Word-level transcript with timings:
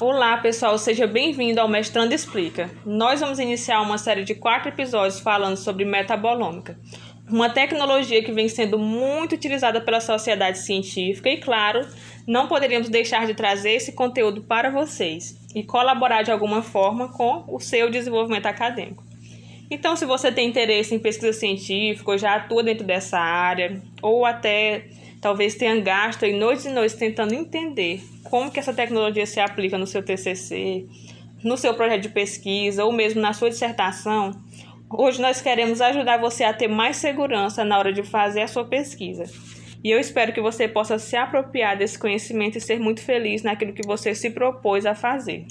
Olá, 0.00 0.38
pessoal, 0.38 0.78
seja 0.78 1.06
bem-vindo 1.06 1.60
ao 1.60 1.68
Mestrando 1.68 2.14
Explica. 2.14 2.70
Nós 2.86 3.20
vamos 3.20 3.38
iniciar 3.38 3.82
uma 3.82 3.98
série 3.98 4.24
de 4.24 4.34
quatro 4.34 4.70
episódios 4.70 5.20
falando 5.20 5.58
sobre 5.58 5.84
metabolômica, 5.84 6.80
uma 7.28 7.50
tecnologia 7.50 8.24
que 8.24 8.32
vem 8.32 8.48
sendo 8.48 8.78
muito 8.78 9.34
utilizada 9.34 9.78
pela 9.78 10.00
sociedade 10.00 10.56
científica 10.56 11.28
e, 11.28 11.36
claro, 11.36 11.86
não 12.26 12.48
poderíamos 12.48 12.88
deixar 12.88 13.26
de 13.26 13.34
trazer 13.34 13.72
esse 13.72 13.92
conteúdo 13.92 14.42
para 14.42 14.70
vocês 14.70 15.38
e 15.54 15.62
colaborar 15.62 16.22
de 16.22 16.32
alguma 16.32 16.62
forma 16.62 17.08
com 17.12 17.44
o 17.46 17.60
seu 17.60 17.90
desenvolvimento 17.90 18.46
acadêmico. 18.46 19.04
Então, 19.70 19.94
se 19.96 20.06
você 20.06 20.32
tem 20.32 20.48
interesse 20.48 20.94
em 20.94 20.98
pesquisa 20.98 21.34
científica 21.34 22.10
ou 22.10 22.16
já 22.16 22.36
atua 22.36 22.62
dentro 22.62 22.86
dessa 22.86 23.18
área, 23.18 23.82
ou 24.00 24.24
até 24.24 24.86
talvez 25.20 25.56
tenha 25.56 25.78
gasto 25.78 26.26
noites 26.26 26.64
e 26.64 26.70
noites 26.70 26.96
tentando 26.96 27.34
entender 27.34 28.00
como 28.30 28.50
que 28.50 28.60
essa 28.60 28.72
tecnologia 28.72 29.26
se 29.26 29.40
aplica 29.40 29.76
no 29.76 29.86
seu 29.86 30.02
TCC, 30.02 30.86
no 31.42 31.56
seu 31.56 31.74
projeto 31.74 32.02
de 32.02 32.08
pesquisa 32.08 32.84
ou 32.84 32.92
mesmo 32.92 33.20
na 33.20 33.32
sua 33.32 33.50
dissertação, 33.50 34.30
hoje 34.88 35.20
nós 35.20 35.42
queremos 35.42 35.80
ajudar 35.80 36.18
você 36.18 36.44
a 36.44 36.54
ter 36.54 36.68
mais 36.68 36.96
segurança 36.96 37.64
na 37.64 37.76
hora 37.76 37.92
de 37.92 38.04
fazer 38.04 38.42
a 38.42 38.46
sua 38.46 38.64
pesquisa. 38.64 39.24
E 39.82 39.90
eu 39.90 39.98
espero 39.98 40.32
que 40.32 40.40
você 40.40 40.68
possa 40.68 40.98
se 40.98 41.16
apropriar 41.16 41.76
desse 41.76 41.98
conhecimento 41.98 42.56
e 42.56 42.60
ser 42.60 42.78
muito 42.78 43.02
feliz 43.02 43.42
naquilo 43.42 43.72
que 43.72 43.86
você 43.86 44.14
se 44.14 44.30
propôs 44.30 44.86
a 44.86 44.94
fazer. 44.94 45.46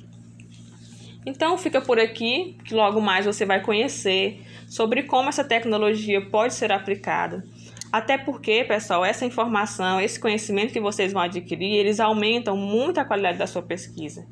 Então 1.25 1.57
fica 1.57 1.81
por 1.81 1.99
aqui, 1.99 2.55
que 2.63 2.73
logo 2.73 3.01
mais 3.01 3.25
você 3.25 3.45
vai 3.45 3.61
conhecer 3.61 4.39
sobre 4.67 5.03
como 5.03 5.27
essa 5.27 5.43
tecnologia 5.43 6.21
pode 6.21 6.53
ser 6.53 6.71
aplicada 6.71 7.43
até 7.91 8.17
porque, 8.17 8.63
pessoal, 8.63 9.03
essa 9.03 9.25
informação, 9.25 9.99
esse 9.99 10.19
conhecimento 10.19 10.71
que 10.71 10.79
vocês 10.79 11.11
vão 11.11 11.23
adquirir, 11.23 11.73
eles 11.73 11.99
aumentam 11.99 12.55
muito 12.55 12.99
a 12.99 13.05
qualidade 13.05 13.37
da 13.39 13.47
sua 13.47 13.63
pesquisa. 13.63 14.27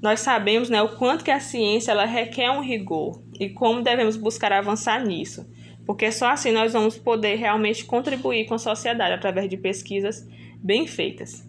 Nós 0.00 0.20
sabemos 0.20 0.68
né, 0.68 0.82
o 0.82 0.96
quanto 0.96 1.24
que 1.24 1.30
a 1.30 1.40
ciência 1.40 1.90
ela 1.90 2.04
requer 2.04 2.50
um 2.50 2.60
rigor 2.60 3.22
e 3.40 3.48
como 3.48 3.82
devemos 3.82 4.16
buscar 4.16 4.52
avançar 4.52 5.04
nisso, 5.04 5.50
porque 5.86 6.12
só 6.12 6.28
assim 6.28 6.52
nós 6.52 6.72
vamos 6.72 6.96
poder 6.96 7.36
realmente 7.36 7.84
contribuir 7.84 8.46
com 8.46 8.54
a 8.54 8.58
sociedade 8.58 9.14
através 9.14 9.48
de 9.48 9.56
pesquisas 9.56 10.28
bem 10.56 10.86
feitas. 10.86 11.48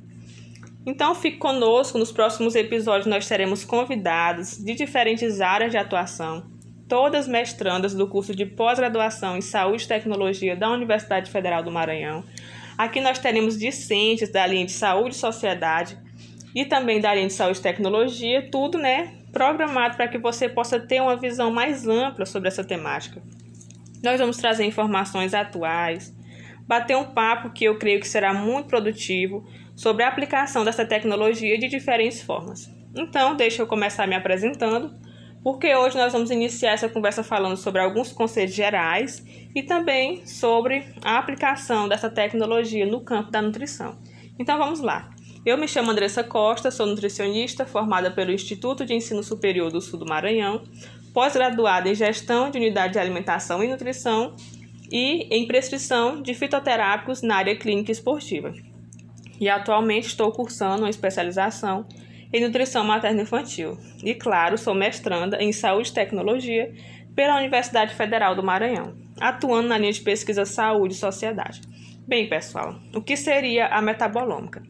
Então 0.85 1.13
fique 1.13 1.37
conosco, 1.37 1.99
nos 1.99 2.11
próximos 2.11 2.55
episódios 2.55 3.05
nós 3.05 3.27
teremos 3.27 3.65
convidados 3.65 4.57
de 4.57 4.73
diferentes 4.73 5.41
áreas 5.41 5.71
de 5.71 5.77
atuação 5.77 6.58
todas 6.89 7.27
mestrandas 7.27 7.93
do 7.93 8.07
curso 8.07 8.35
de 8.35 8.47
pós-graduação 8.47 9.37
em 9.37 9.41
Saúde 9.41 9.83
e 9.83 9.87
Tecnologia 9.87 10.55
da 10.55 10.71
Universidade 10.71 11.29
Federal 11.29 11.61
do 11.61 11.71
Maranhão. 11.71 12.23
Aqui 12.75 12.99
nós 12.99 13.19
teremos 13.19 13.57
discentes 13.57 14.29
da 14.29 14.45
linha 14.47 14.65
de 14.65 14.71
Saúde 14.71 15.13
e 15.13 15.19
Sociedade 15.19 15.97
e 16.55 16.65
também 16.65 16.99
da 16.99 17.13
linha 17.13 17.27
de 17.27 17.33
Saúde 17.33 17.59
e 17.59 17.61
Tecnologia, 17.61 18.49
tudo, 18.51 18.79
né, 18.79 19.13
programado 19.31 19.95
para 19.95 20.07
que 20.07 20.17
você 20.17 20.49
possa 20.49 20.79
ter 20.79 20.99
uma 20.99 21.15
visão 21.15 21.51
mais 21.51 21.87
ampla 21.87 22.25
sobre 22.25 22.47
essa 22.47 22.63
temática. 22.63 23.21
Nós 24.01 24.19
vamos 24.19 24.37
trazer 24.37 24.65
informações 24.65 25.35
atuais, 25.35 26.11
bater 26.67 26.97
um 26.97 27.05
papo 27.05 27.51
que 27.51 27.65
eu 27.65 27.77
creio 27.77 27.99
que 27.99 28.07
será 28.07 28.33
muito 28.33 28.67
produtivo 28.67 29.47
sobre 29.75 30.03
a 30.03 30.07
aplicação 30.07 30.65
dessa 30.65 30.85
tecnologia 30.85 31.57
de 31.59 31.67
diferentes 31.67 32.23
formas. 32.23 32.67
Então, 32.95 33.35
deixa 33.35 33.61
eu 33.61 33.67
começar 33.67 34.07
me 34.07 34.15
apresentando 34.15 34.91
porque 35.43 35.73
hoje 35.75 35.97
nós 35.97 36.13
vamos 36.13 36.29
iniciar 36.31 36.73
essa 36.73 36.89
conversa 36.89 37.23
falando 37.23 37.57
sobre 37.57 37.81
alguns 37.81 38.11
conceitos 38.11 38.55
gerais 38.55 39.23
e 39.55 39.63
também 39.63 40.25
sobre 40.25 40.85
a 41.03 41.17
aplicação 41.17 41.87
dessa 41.87 42.09
tecnologia 42.09 42.85
no 42.85 43.01
campo 43.01 43.31
da 43.31 43.41
nutrição. 43.41 43.97
Então 44.37 44.57
vamos 44.57 44.79
lá. 44.79 45.09
Eu 45.45 45.57
me 45.57 45.67
chamo 45.67 45.91
Andressa 45.91 46.23
Costa, 46.23 46.69
sou 46.69 46.85
nutricionista 46.85 47.65
formada 47.65 48.11
pelo 48.11 48.31
Instituto 48.31 48.85
de 48.85 48.93
Ensino 48.93 49.23
Superior 49.23 49.71
do 49.71 49.79
Sul 49.79 49.97
do 49.97 50.05
Maranhão, 50.05 50.63
pós-graduada 51.13 51.89
em 51.89 51.95
Gestão 51.95 52.51
de 52.51 52.57
Unidade 52.57 52.93
de 52.93 52.99
Alimentação 52.99 53.63
e 53.63 53.67
Nutrição 53.67 54.35
e 54.91 55.23
em 55.33 55.47
prescrição 55.47 56.21
de 56.21 56.33
fitoterápicos 56.33 57.21
na 57.21 57.37
área 57.37 57.55
clínica 57.55 57.91
esportiva. 57.91 58.53
E 59.39 59.47
atualmente 59.47 60.07
estou 60.07 60.31
cursando 60.31 60.83
uma 60.83 60.89
especialização 60.89 61.85
em 62.31 62.41
nutrição 62.41 62.83
materno-infantil. 62.83 63.77
E, 64.03 64.13
claro, 64.13 64.57
sou 64.57 64.73
mestranda 64.73 65.41
em 65.41 65.51
saúde 65.51 65.89
e 65.89 65.93
tecnologia 65.93 66.73
pela 67.15 67.37
Universidade 67.37 67.95
Federal 67.95 68.35
do 68.35 68.43
Maranhão, 68.43 68.93
atuando 69.19 69.67
na 69.67 69.77
linha 69.77 69.91
de 69.91 70.01
pesquisa 70.01 70.45
saúde 70.45 70.93
e 70.93 70.97
sociedade. 70.97 71.61
Bem, 72.07 72.27
pessoal, 72.27 72.75
o 72.93 73.01
que 73.01 73.15
seria 73.15 73.67
a 73.67 73.81
metabolômica? 73.81 74.63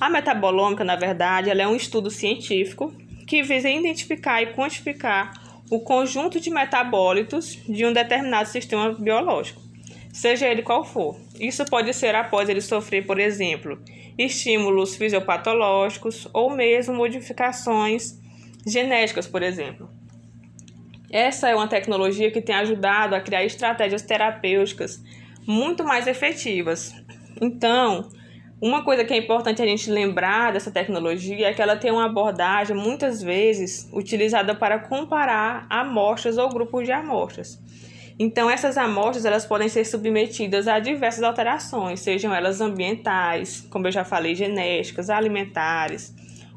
A 0.00 0.10
metabolômica, 0.10 0.84
na 0.84 0.96
verdade, 0.96 1.50
ela 1.50 1.62
é 1.62 1.66
um 1.66 1.76
estudo 1.76 2.10
científico 2.10 2.92
que 3.26 3.42
visa 3.42 3.70
identificar 3.70 4.42
e 4.42 4.52
quantificar 4.52 5.32
o 5.70 5.80
conjunto 5.80 6.38
de 6.38 6.50
metabólitos 6.50 7.58
de 7.66 7.86
um 7.86 7.92
determinado 7.92 8.48
sistema 8.48 8.92
biológico, 8.92 9.62
seja 10.14 10.46
ele 10.46 10.62
qual 10.62 10.84
for. 10.84 11.16
Isso 11.40 11.64
pode 11.64 11.92
ser 11.92 12.14
após 12.14 12.48
ele 12.48 12.60
sofrer, 12.60 13.04
por 13.04 13.18
exemplo, 13.18 13.82
estímulos 14.16 14.94
fisiopatológicos 14.94 16.28
ou 16.32 16.48
mesmo 16.48 16.94
modificações 16.94 18.16
genéticas, 18.64 19.26
por 19.26 19.42
exemplo. 19.42 19.90
Essa 21.10 21.48
é 21.48 21.54
uma 21.54 21.66
tecnologia 21.66 22.30
que 22.30 22.40
tem 22.40 22.54
ajudado 22.54 23.16
a 23.16 23.20
criar 23.20 23.44
estratégias 23.44 24.02
terapêuticas 24.02 25.02
muito 25.44 25.82
mais 25.82 26.06
efetivas. 26.06 26.94
Então, 27.40 28.08
uma 28.60 28.84
coisa 28.84 29.04
que 29.04 29.12
é 29.12 29.16
importante 29.16 29.60
a 29.60 29.66
gente 29.66 29.90
lembrar 29.90 30.52
dessa 30.52 30.70
tecnologia 30.70 31.48
é 31.48 31.52
que 31.52 31.60
ela 31.60 31.76
tem 31.76 31.90
uma 31.90 32.06
abordagem 32.06 32.76
muitas 32.76 33.20
vezes 33.20 33.90
utilizada 33.92 34.54
para 34.54 34.78
comparar 34.78 35.66
amostras 35.68 36.38
ou 36.38 36.48
grupos 36.48 36.84
de 36.84 36.92
amostras. 36.92 37.60
Então, 38.18 38.48
essas 38.48 38.78
amostras 38.78 39.24
elas 39.24 39.44
podem 39.44 39.68
ser 39.68 39.84
submetidas 39.84 40.68
a 40.68 40.78
diversas 40.78 41.22
alterações, 41.22 42.00
sejam 42.00 42.32
elas 42.32 42.60
ambientais, 42.60 43.66
como 43.70 43.88
eu 43.88 43.92
já 43.92 44.04
falei, 44.04 44.34
genéticas, 44.34 45.10
alimentares, 45.10 46.14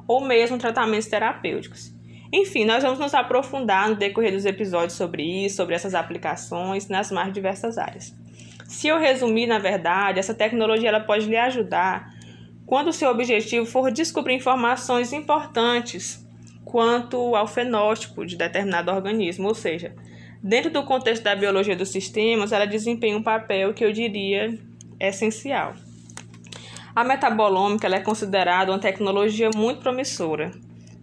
ou 0.08 0.22
mesmo 0.22 0.58
tratamentos 0.58 1.08
terapêuticos. 1.08 1.92
Enfim, 2.32 2.66
nós 2.66 2.84
vamos 2.84 3.00
nos 3.00 3.14
aprofundar 3.14 3.90
no 3.90 3.96
decorrer 3.96 4.34
dos 4.34 4.46
episódios 4.46 4.94
sobre 4.94 5.24
isso, 5.24 5.56
sobre 5.56 5.74
essas 5.74 5.96
aplicações 5.96 6.88
nas 6.88 7.12
mais 7.12 7.34
diversas 7.34 7.78
áreas. 7.78 8.14
Se 8.66 8.88
eu 8.88 9.00
resumir, 9.00 9.48
na 9.48 9.60
verdade, 9.60 10.20
essa 10.20 10.34
tecnologia 10.34 10.90
ela 10.90 11.00
pode 11.00 11.26
lhe 11.26 11.38
ajudar 11.38 12.14
quando 12.66 12.90
o 12.90 12.94
seu 12.94 13.10
objetivo 13.10 13.66
for 13.66 13.90
descobrir 13.90 14.36
informações 14.36 15.14
importantes 15.14 16.28
quanto 16.66 17.34
ao 17.34 17.48
fenótipo 17.48 18.26
de 18.26 18.36
determinado 18.36 18.92
organismo, 18.92 19.48
ou 19.48 19.56
seja, 19.56 19.96
Dentro 20.42 20.72
do 20.72 20.84
contexto 20.84 21.24
da 21.24 21.36
biologia 21.36 21.76
dos 21.76 21.90
sistemas, 21.90 22.52
ela 22.52 22.66
desempenha 22.66 23.18
um 23.18 23.24
papel 23.24 23.74
que 23.74 23.84
eu 23.84 23.92
diria 23.92 24.58
essencial. 25.00 25.74
A 26.96 27.04
metabolômica 27.04 27.88
é 27.88 28.00
considerada 28.00 28.72
uma 28.72 28.80
tecnologia 28.80 29.50
muito 29.56 29.82
promissora 29.82 30.52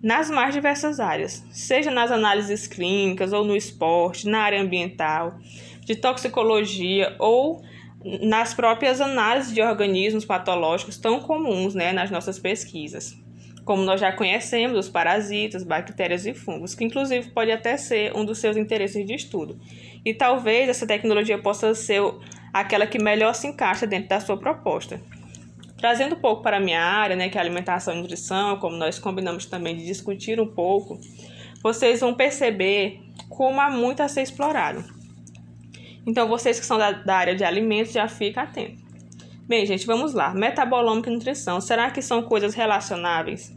nas 0.02 0.28
mais 0.28 0.54
diversas 0.54 1.00
áreas, 1.00 1.44
seja 1.50 1.90
nas 1.90 2.10
análises 2.10 2.66
clínicas 2.66 3.32
ou 3.32 3.44
no 3.44 3.56
esporte, 3.56 4.28
na 4.28 4.40
área 4.40 4.60
ambiental, 4.60 5.38
de 5.80 5.96
toxicologia 5.96 7.16
ou 7.18 7.62
nas 8.20 8.52
próprias 8.52 9.00
análises 9.00 9.54
de 9.54 9.62
organismos 9.62 10.24
patológicos 10.24 10.98
tão 10.98 11.20
comuns 11.20 11.74
né, 11.74 11.92
nas 11.92 12.10
nossas 12.10 12.38
pesquisas 12.38 13.23
como 13.64 13.82
nós 13.82 14.00
já 14.00 14.12
conhecemos, 14.12 14.78
os 14.78 14.88
parasitas, 14.88 15.64
bactérias 15.64 16.26
e 16.26 16.34
fungos, 16.34 16.74
que 16.74 16.84
inclusive 16.84 17.30
pode 17.30 17.50
até 17.50 17.76
ser 17.76 18.14
um 18.14 18.24
dos 18.24 18.38
seus 18.38 18.56
interesses 18.56 19.06
de 19.06 19.14
estudo. 19.14 19.58
E 20.04 20.12
talvez 20.12 20.68
essa 20.68 20.86
tecnologia 20.86 21.38
possa 21.38 21.74
ser 21.74 22.02
aquela 22.52 22.86
que 22.86 23.02
melhor 23.02 23.34
se 23.34 23.46
encaixa 23.46 23.86
dentro 23.86 24.10
da 24.10 24.20
sua 24.20 24.36
proposta. 24.36 25.00
Trazendo 25.78 26.14
um 26.14 26.20
pouco 26.20 26.42
para 26.42 26.58
a 26.58 26.60
minha 26.60 26.80
área, 26.80 27.16
né, 27.16 27.28
que 27.28 27.36
é 27.36 27.40
alimentação 27.40 27.94
e 27.94 28.00
nutrição, 28.00 28.58
como 28.58 28.76
nós 28.76 28.98
combinamos 28.98 29.46
também 29.46 29.76
de 29.76 29.84
discutir 29.84 30.40
um 30.40 30.46
pouco, 30.46 30.98
vocês 31.62 32.00
vão 32.00 32.14
perceber 32.14 33.00
como 33.28 33.60
há 33.60 33.70
muito 33.70 34.02
a 34.02 34.08
ser 34.08 34.22
explorado. 34.22 34.84
Então, 36.06 36.28
vocês 36.28 36.60
que 36.60 36.66
são 36.66 36.76
da, 36.76 36.92
da 36.92 37.16
área 37.16 37.34
de 37.34 37.44
alimentos 37.44 37.92
já 37.92 38.06
fiquem 38.06 38.42
atentos. 38.42 38.83
Bem, 39.46 39.66
gente, 39.66 39.84
vamos 39.84 40.14
lá. 40.14 40.32
Metabolômica 40.32 41.10
e 41.10 41.12
nutrição. 41.12 41.60
Será 41.60 41.90
que 41.90 42.00
são 42.00 42.22
coisas 42.22 42.54
relacionáveis? 42.54 43.54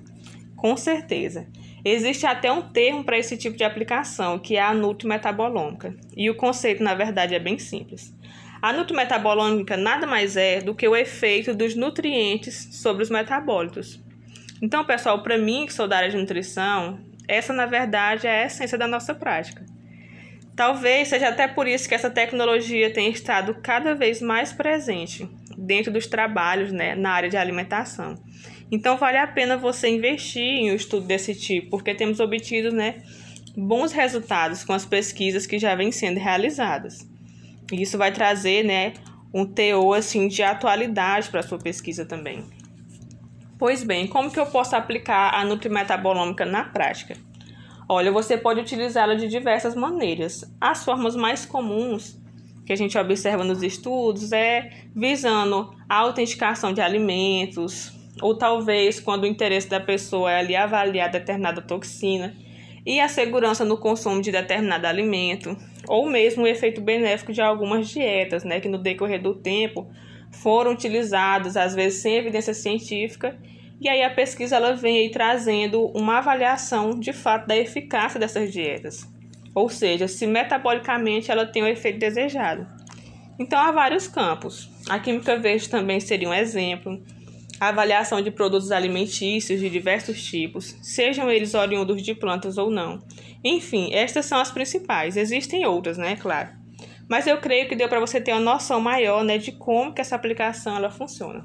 Com 0.58 0.76
certeza. 0.76 1.48
Existe 1.86 2.26
até 2.26 2.52
um 2.52 2.62
termo 2.62 3.06
para 3.06 3.18
esse 3.18 3.38
tipo 3.38 3.56
de 3.56 3.64
aplicação, 3.64 4.38
que 4.38 4.58
é 4.58 4.62
a 4.62 4.74
nutrimetabolômica. 4.74 5.96
E 6.14 6.30
o 6.30 6.36
conceito, 6.36 6.84
na 6.84 6.94
verdade, 6.94 7.36
é 7.36 7.40
bem 7.40 7.58
simples. 7.58 8.14
A 8.62 8.74
nutrimetabolômica 8.74 9.78
nada 9.78 10.06
mais 10.06 10.36
é 10.36 10.60
do 10.60 10.76
que 10.76 10.86
o 10.86 10.94
efeito 10.94 11.54
dos 11.54 11.74
nutrientes 11.74 12.68
sobre 12.82 13.04
os 13.04 13.10
metabólitos. 13.10 14.04
Então, 14.62 14.84
pessoal, 14.84 15.24
para 15.24 15.38
mim, 15.38 15.66
que 15.68 15.74
sou 15.74 15.88
da 15.88 16.00
área 16.00 16.10
de 16.10 16.18
nutrição, 16.18 17.00
essa, 17.30 17.54
na 17.54 17.66
verdade, 17.66 18.28
é 18.28 18.44
a 18.44 18.46
essência 18.46 18.78
da 18.78 18.88
nossa 18.88 19.16
prática. 19.16 19.64
Talvez 20.54 21.08
seja 21.08 21.30
até 21.30 21.48
por 21.48 21.66
isso 21.66 21.88
que 21.88 21.96
essa 21.96 22.10
tecnologia 22.10 22.92
tem 22.92 23.10
estado 23.10 23.56
cada 23.64 23.96
vez 23.96 24.22
mais 24.22 24.52
presente 24.52 25.30
dentro 25.58 25.92
dos 25.92 26.06
trabalhos 26.06 26.72
né, 26.72 26.96
na 26.96 27.12
área 27.12 27.30
de 27.30 27.36
alimentação. 27.36 28.16
Então 28.72 28.98
vale 28.98 29.18
a 29.18 29.26
pena 29.26 29.58
você 29.58 29.88
investir 29.88 30.44
em 30.44 30.72
um 30.72 30.76
estudo 30.76 31.08
desse 31.08 31.34
tipo, 31.34 31.72
porque 31.72 31.96
temos 31.96 32.20
obtido, 32.20 32.72
né, 32.72 33.02
bons 33.56 33.92
resultados 33.92 34.64
com 34.64 34.74
as 34.74 34.86
pesquisas 34.86 35.48
que 35.48 35.58
já 35.58 35.74
vêm 35.74 35.92
sendo 35.92 36.20
realizadas. 36.20 37.10
E 37.72 37.82
isso 37.82 37.98
vai 37.98 38.12
trazer, 38.12 38.64
né, 38.64 38.94
um 39.34 39.46
teor 39.46 39.98
assim 39.98 40.28
de 40.28 40.44
atualidade 40.44 41.30
para 41.30 41.40
a 41.40 41.44
sua 41.44 41.58
pesquisa 41.58 42.06
também. 42.06 42.46
Pois 43.58 43.84
bem, 43.84 44.06
como 44.06 44.30
que 44.30 44.40
eu 44.40 44.46
posso 44.46 44.76
aplicar 44.76 45.34
a 45.34 45.44
nutrimetabolômica 45.44 46.46
na 46.46 46.64
prática? 46.66 47.18
Olha, 47.90 48.12
você 48.12 48.38
pode 48.38 48.60
utilizá-la 48.60 49.16
de 49.16 49.28
diversas 49.28 49.74
maneiras. 49.74 50.44
As 50.60 50.84
formas 50.84 51.16
mais 51.16 51.46
comuns 51.46 52.20
que 52.68 52.74
a 52.74 52.76
gente 52.76 52.98
observa 52.98 53.46
nos 53.46 53.64
estudos 53.64 54.34
é 54.34 54.70
visando 54.94 55.74
a 55.88 56.00
autenticação 56.00 56.74
de 56.74 56.82
alimentos, 56.82 57.94
ou 58.22 58.38
talvez 58.38 59.00
quando 59.00 59.24
o 59.24 59.26
interesse 59.26 59.70
da 59.70 59.80
pessoa 59.80 60.30
é 60.30 60.40
ali 60.40 60.54
avaliar 60.54 61.10
determinada 61.10 61.62
toxina 61.62 62.36
e 62.86 63.00
a 63.00 63.08
segurança 63.08 63.64
no 63.64 63.78
consumo 63.78 64.22
de 64.22 64.34
determinado 64.34 64.86
alimento, 64.86 65.56
ou 65.88 66.10
mesmo 66.10 66.44
o 66.44 66.48
efeito 66.48 66.82
benéfico 66.82 67.32
de 67.32 67.42
algumas 67.42 67.88
dietas, 67.88 68.44
né, 68.44 68.60
que 68.60 68.68
no 68.68 68.78
decorrer 68.78 69.22
do 69.22 69.34
tempo 69.34 69.88
foram 70.30 70.74
utilizadas, 70.74 71.56
às 71.56 71.74
vezes 71.74 72.02
sem 72.02 72.16
evidência 72.16 72.54
científica, 72.54 73.38
e 73.80 73.88
aí 73.88 74.04
a 74.04 74.10
pesquisa 74.10 74.58
ela 74.58 74.74
vem 74.74 74.98
aí 74.98 75.10
trazendo 75.10 75.86
uma 75.96 76.18
avaliação 76.18 77.00
de 77.00 77.14
fato 77.14 77.48
da 77.48 77.56
eficácia 77.56 78.20
dessas 78.20 78.52
dietas, 78.52 79.08
ou 79.58 79.70
seja, 79.70 80.08
se 80.08 80.28
metabolicamente 80.28 81.32
ela 81.32 81.44
tem 81.44 81.64
o 81.64 81.68
efeito 81.68 81.98
desejado. 81.98 82.68
Então 83.40 83.58
há 83.58 83.72
vários 83.72 84.08
campos. 84.08 84.70
A 84.88 85.00
química 85.00 85.36
verde 85.36 85.68
também 85.68 86.00
seria 86.00 86.30
um 86.30 86.34
exemplo. 86.34 87.04
A 87.60 87.70
avaliação 87.70 88.22
de 88.22 88.30
produtos 88.30 88.72
alimentícios 88.72 89.60
de 89.60 89.68
diversos 89.68 90.24
tipos, 90.24 90.76
sejam 90.84 91.28
eles 91.32 91.56
oriundos 91.56 92.04
de 92.04 92.14
plantas 92.14 92.56
ou 92.60 92.70
não. 92.70 93.02
Enfim, 93.44 93.90
estas 93.96 94.28
são 94.28 94.38
as 94.38 94.52
principais. 94.52 95.18
Existem 95.18 95.66
outras, 95.66 95.98
né, 95.98 96.16
claro. 96.16 96.50
Mas 97.10 97.26
eu 97.26 97.40
creio 97.40 97.68
que 97.68 97.76
deu 97.76 97.90
para 97.90 98.00
você 98.00 98.22
ter 98.22 98.34
uma 98.34 98.40
noção 98.40 98.80
maior, 98.80 99.24
né, 99.24 99.40
de 99.40 99.54
como 99.54 99.92
que 99.92 100.02
essa 100.02 100.16
aplicação 100.16 100.78
ela 100.78 100.92
funciona. 100.92 101.42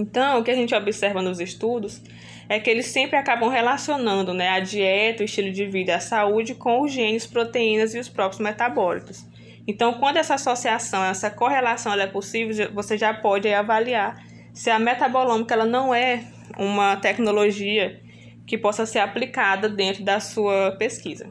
Então, 0.00 0.40
o 0.40 0.42
que 0.42 0.50
a 0.50 0.54
gente 0.54 0.74
observa 0.74 1.20
nos 1.20 1.40
estudos 1.40 2.00
é 2.48 2.58
que 2.58 2.70
eles 2.70 2.86
sempre 2.86 3.18
acabam 3.18 3.50
relacionando 3.50 4.32
né, 4.32 4.48
a 4.48 4.58
dieta, 4.58 5.22
o 5.22 5.26
estilo 5.26 5.52
de 5.52 5.66
vida, 5.66 5.94
a 5.94 6.00
saúde 6.00 6.54
com 6.54 6.80
os 6.80 6.90
genes, 6.90 7.26
proteínas 7.26 7.94
e 7.94 7.98
os 7.98 8.08
próprios 8.08 8.40
metabólicos. 8.40 9.26
Então, 9.68 9.92
quando 9.92 10.16
essa 10.16 10.36
associação, 10.36 11.04
essa 11.04 11.30
correlação 11.30 11.92
é 11.92 12.06
possível, 12.06 12.72
você 12.72 12.96
já 12.96 13.12
pode 13.12 13.52
avaliar 13.52 14.24
se 14.54 14.70
a 14.70 14.78
metabolômica 14.78 15.52
ela 15.52 15.66
não 15.66 15.94
é 15.94 16.24
uma 16.58 16.96
tecnologia 16.96 18.00
que 18.46 18.56
possa 18.56 18.86
ser 18.86 19.00
aplicada 19.00 19.68
dentro 19.68 20.02
da 20.02 20.18
sua 20.18 20.72
pesquisa. 20.78 21.28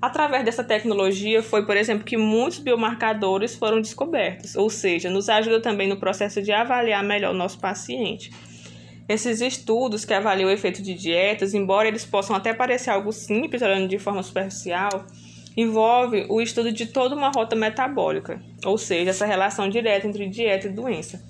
Através 0.00 0.44
dessa 0.44 0.62
tecnologia 0.62 1.42
foi, 1.42 1.66
por 1.66 1.76
exemplo, 1.76 2.04
que 2.04 2.16
muitos 2.16 2.60
biomarcadores 2.60 3.56
foram 3.56 3.80
descobertos, 3.80 4.54
ou 4.54 4.70
seja, 4.70 5.10
nos 5.10 5.28
ajuda 5.28 5.60
também 5.60 5.88
no 5.88 5.96
processo 5.96 6.40
de 6.40 6.52
avaliar 6.52 7.02
melhor 7.02 7.34
o 7.34 7.36
nosso 7.36 7.58
paciente. 7.58 8.30
Esses 9.08 9.40
estudos 9.40 10.04
que 10.04 10.14
avaliam 10.14 10.48
o 10.48 10.52
efeito 10.52 10.82
de 10.82 10.94
dietas, 10.94 11.52
embora 11.52 11.88
eles 11.88 12.04
possam 12.04 12.36
até 12.36 12.54
parecer 12.54 12.90
algo 12.90 13.10
simples, 13.10 13.60
olhando 13.60 13.88
de 13.88 13.98
forma 13.98 14.22
superficial, 14.22 15.06
envolve 15.56 16.26
o 16.28 16.40
estudo 16.40 16.70
de 16.70 16.86
toda 16.86 17.16
uma 17.16 17.30
rota 17.30 17.56
metabólica, 17.56 18.40
ou 18.64 18.78
seja, 18.78 19.10
essa 19.10 19.26
relação 19.26 19.68
direta 19.68 20.06
entre 20.06 20.28
dieta 20.28 20.68
e 20.68 20.70
doença. 20.70 21.20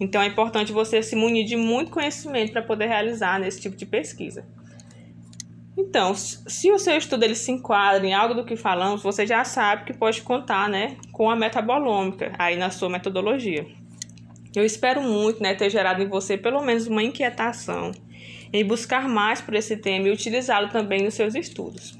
Então 0.00 0.22
é 0.22 0.26
importante 0.26 0.72
você 0.72 1.02
se 1.02 1.14
munir 1.14 1.44
de 1.44 1.56
muito 1.56 1.90
conhecimento 1.90 2.52
para 2.52 2.62
poder 2.62 2.86
realizar 2.86 3.38
nesse 3.38 3.60
tipo 3.60 3.76
de 3.76 3.84
pesquisa. 3.84 4.46
Então, 5.76 6.14
se 6.14 6.70
o 6.70 6.78
seu 6.78 6.96
estudo 6.96 7.24
ele 7.24 7.34
se 7.34 7.50
enquadra 7.50 8.06
em 8.06 8.14
algo 8.14 8.34
do 8.34 8.44
que 8.44 8.56
falamos, 8.56 9.02
você 9.02 9.26
já 9.26 9.44
sabe 9.44 9.84
que 9.84 9.92
pode 9.92 10.22
contar, 10.22 10.68
né, 10.68 10.96
com 11.12 11.28
a 11.28 11.34
metabolômica 11.34 12.32
aí 12.38 12.56
na 12.56 12.70
sua 12.70 12.88
metodologia. 12.88 13.66
Eu 14.54 14.64
espero 14.64 15.02
muito, 15.02 15.42
né, 15.42 15.54
ter 15.54 15.68
gerado 15.68 16.00
em 16.00 16.08
você 16.08 16.38
pelo 16.38 16.62
menos 16.62 16.86
uma 16.86 17.02
inquietação 17.02 17.90
em 18.52 18.64
buscar 18.64 19.08
mais 19.08 19.40
por 19.40 19.54
esse 19.54 19.76
tema 19.76 20.06
e 20.06 20.12
utilizá-lo 20.12 20.68
também 20.68 21.02
nos 21.02 21.14
seus 21.14 21.34
estudos. 21.34 21.98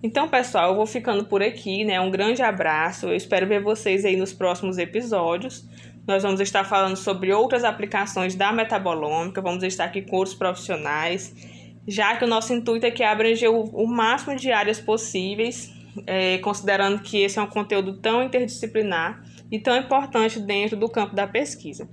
Então, 0.00 0.28
pessoal, 0.28 0.70
eu 0.70 0.76
vou 0.76 0.86
ficando 0.86 1.24
por 1.24 1.42
aqui, 1.42 1.84
né? 1.84 2.00
Um 2.00 2.10
grande 2.10 2.40
abraço. 2.40 3.08
Eu 3.08 3.14
espero 3.16 3.46
ver 3.46 3.60
vocês 3.60 4.04
aí 4.04 4.16
nos 4.16 4.32
próximos 4.32 4.78
episódios. 4.78 5.68
Nós 6.06 6.22
vamos 6.22 6.40
estar 6.40 6.64
falando 6.64 6.96
sobre 6.96 7.32
outras 7.32 7.64
aplicações 7.64 8.34
da 8.34 8.52
metabolômica, 8.52 9.42
vamos 9.42 9.62
estar 9.62 9.84
aqui 9.84 10.00
com 10.00 10.16
outros 10.16 10.34
profissionais, 10.34 11.34
já 11.86 12.16
que 12.16 12.24
o 12.24 12.28
nosso 12.28 12.52
intuito 12.52 12.86
é 12.86 12.90
que 12.90 13.02
abranger 13.02 13.50
o, 13.50 13.62
o 13.64 13.86
máximo 13.86 14.36
de 14.36 14.52
áreas 14.52 14.80
possíveis, 14.80 15.72
é, 16.06 16.38
considerando 16.38 17.02
que 17.02 17.18
esse 17.18 17.38
é 17.38 17.42
um 17.42 17.46
conteúdo 17.46 17.98
tão 17.98 18.22
interdisciplinar 18.22 19.22
e 19.50 19.58
tão 19.58 19.76
importante 19.76 20.38
dentro 20.38 20.76
do 20.76 20.88
campo 20.88 21.14
da 21.14 21.26
pesquisa. 21.26 21.88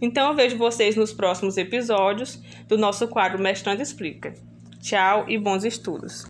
Então, 0.00 0.28
eu 0.28 0.36
vejo 0.36 0.56
vocês 0.56 0.94
nos 0.94 1.12
próximos 1.12 1.56
episódios 1.56 2.40
do 2.68 2.78
nosso 2.78 3.08
quadro 3.08 3.40
Mestrando 3.40 3.82
Explica. 3.82 4.34
Tchau 4.80 5.24
e 5.28 5.36
bons 5.36 5.64
estudos! 5.64 6.26